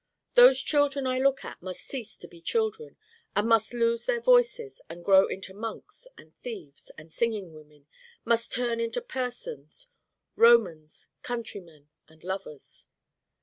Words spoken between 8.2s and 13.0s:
must turn into persons 'Romans, countrymen and lovers.